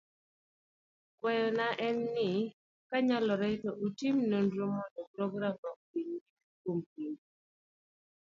[1.09, 2.29] Akwayo na en ni
[2.89, 6.29] kanyalore to utim chenro mondo programno odhi nyime
[6.61, 7.25] kuom kinde